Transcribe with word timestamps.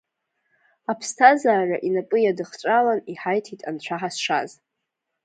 Аԥсҭазаара 0.91 1.77
инапы 1.87 2.17
иадыхҵәалан 2.21 2.99
иҳаиҭеит 3.11 3.61
анцәа 3.69 3.95
ҳазшаз. 4.01 4.51